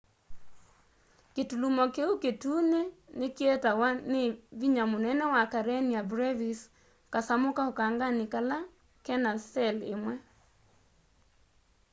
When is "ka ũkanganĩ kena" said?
7.57-9.31